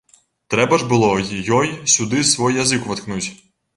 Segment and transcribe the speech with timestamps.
[0.53, 1.67] Трэба ж было й ёй
[1.97, 3.25] сюды свой язык уваткнуць.